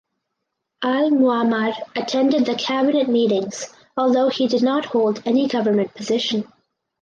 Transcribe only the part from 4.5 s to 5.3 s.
not hold